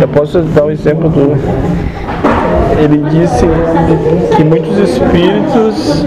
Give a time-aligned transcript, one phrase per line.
[0.00, 1.32] Eu posso dar o exemplo do.
[2.82, 3.46] Ele disse
[4.36, 6.04] que muitos espíritos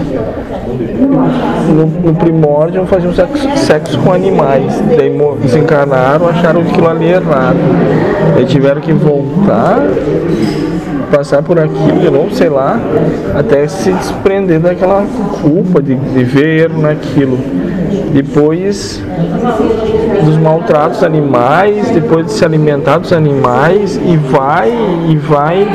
[1.68, 4.82] no, no primórdio faziam sexo, sexo com animais.
[4.96, 7.58] Daí desencarnaram, acharam aquilo ali errado.
[8.34, 9.86] Daí tiveram que voltar,
[11.12, 12.78] passar por aquilo de novo, sei lá,
[13.38, 15.04] até se desprender daquela
[15.42, 17.38] culpa de, de ver naquilo.
[18.12, 19.02] Depois
[20.24, 24.72] dos maltratos animais, depois de se alimentar dos animais e vai
[25.08, 25.68] e vai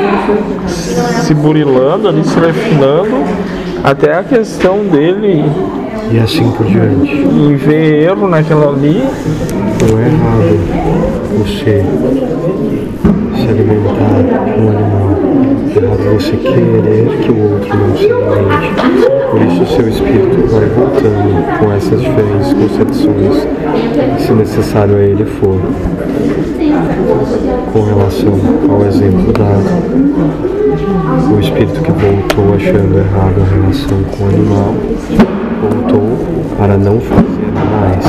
[1.22, 3.24] se burilando ali, se refinando
[3.82, 5.44] até a questão dele
[6.12, 7.12] E assim por diante.
[7.12, 9.02] em ver erro naquela ali
[9.88, 11.00] Não é errado
[11.38, 11.84] você
[13.40, 15.16] se alimentar de um animal.
[15.74, 19.10] É errado você querer que o outro não se alimente.
[19.30, 23.46] Por isso o seu espírito vai voltando com essas diferentes concepções,
[24.18, 25.60] se necessário a ele for.
[27.80, 28.34] Com relação
[28.68, 29.64] ao exemplo dado,
[31.34, 34.74] o espírito que voltou achando errado a relação com o animal,
[35.62, 36.18] voltou
[36.58, 38.04] para não fazer mais.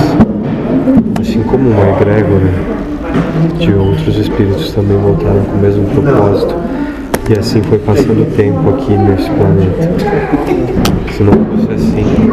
[1.21, 2.51] Assim como uma egrégora
[3.59, 6.53] de outros espíritos também voltaram com o mesmo propósito.
[7.29, 9.89] E assim foi passando o tempo aqui nesse planeta.
[11.13, 12.29] Se não fosse assim,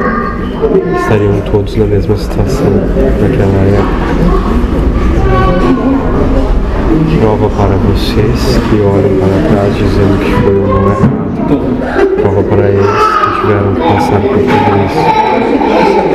[1.03, 2.67] estariam todos na mesma situação
[3.21, 4.48] naquela época.
[6.99, 11.19] Prova para vocês que olham para trás dizendo que foi ou não errado.
[12.21, 16.09] Prova para eles que tiveram que passar por tudo isso.